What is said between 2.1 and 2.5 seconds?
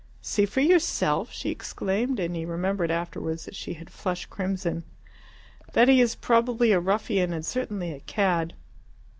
and he